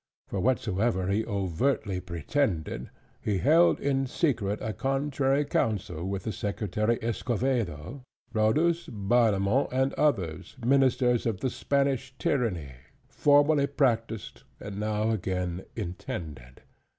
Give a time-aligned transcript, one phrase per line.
[0.25, 2.89] For whatsoever he overtly pretended,
[3.21, 8.01] he held in secret a contrary counsel with the Secretary Escovedo,
[8.33, 12.71] Rhodus, Barlemont, and others, ministers of the Spanish tyranny,
[13.09, 16.63] formerly practised, and now again intended.